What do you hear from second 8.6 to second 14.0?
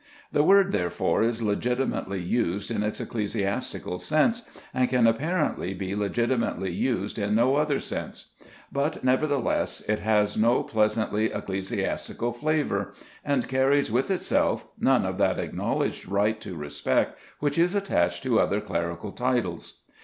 but, nevertheless, it has no pleasantly ecclesiastical flavour, and carries